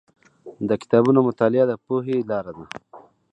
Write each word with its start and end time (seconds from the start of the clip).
د 0.69 0.71
کتابونو 0.81 1.19
مطالعه 1.27 1.65
د 1.67 1.73
پوهې 1.85 2.17
لاره 2.29 2.51
ده. 2.57 2.65